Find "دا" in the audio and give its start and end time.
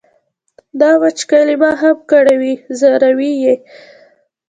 0.81-0.91